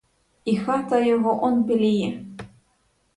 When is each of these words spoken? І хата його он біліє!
І 0.45 0.55
хата 0.57 0.99
його 0.99 1.43
он 1.43 1.63
біліє! 1.63 2.25